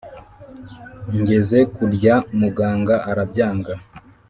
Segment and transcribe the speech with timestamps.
[1.17, 3.73] Ngeze-kurya mugaga arabyanga